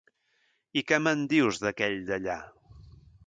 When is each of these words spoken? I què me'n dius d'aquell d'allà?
I 0.81 0.83
què 0.91 0.99
me'n 1.03 1.21
dius 1.35 1.61
d'aquell 1.65 1.99
d'allà? 2.09 2.39